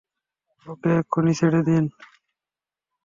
ওকে 0.67 0.89
এক্ষুনি 0.99 1.33
ছেড়ে 1.39 1.61
দিন। 1.67 1.83